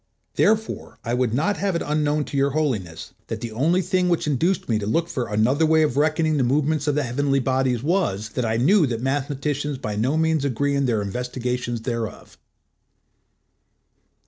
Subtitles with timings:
[0.33, 4.25] Therefore I would not have it unknown to Your Holiness, that the only thing which
[4.25, 7.83] induced me to look for another way of reckoning the movements of the heavenly bodies
[7.83, 12.39] was that I knew that mathematicians by no means agree in their investigations thereof.